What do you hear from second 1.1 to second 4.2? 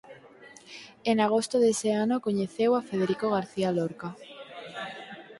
En agosto dese ano coñeceu a Federico García Lorca.